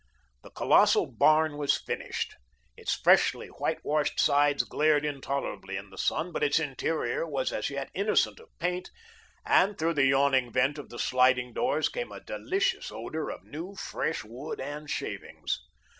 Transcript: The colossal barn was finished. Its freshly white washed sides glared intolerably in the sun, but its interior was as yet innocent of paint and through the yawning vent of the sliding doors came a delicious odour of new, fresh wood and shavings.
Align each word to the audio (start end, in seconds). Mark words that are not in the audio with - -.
The 0.41 0.49
colossal 0.49 1.05
barn 1.05 1.57
was 1.57 1.77
finished. 1.77 2.33
Its 2.75 2.95
freshly 2.95 3.49
white 3.49 3.85
washed 3.85 4.19
sides 4.19 4.63
glared 4.63 5.05
intolerably 5.05 5.77
in 5.77 5.91
the 5.91 5.97
sun, 5.99 6.31
but 6.31 6.41
its 6.43 6.57
interior 6.57 7.23
was 7.27 7.53
as 7.53 7.69
yet 7.69 7.91
innocent 7.93 8.39
of 8.39 8.49
paint 8.57 8.89
and 9.45 9.77
through 9.77 9.93
the 9.93 10.07
yawning 10.07 10.51
vent 10.51 10.79
of 10.79 10.89
the 10.89 10.97
sliding 10.97 11.53
doors 11.53 11.87
came 11.87 12.11
a 12.11 12.19
delicious 12.19 12.91
odour 12.91 13.29
of 13.29 13.43
new, 13.43 13.75
fresh 13.75 14.23
wood 14.23 14.59
and 14.59 14.89
shavings. 14.89 15.59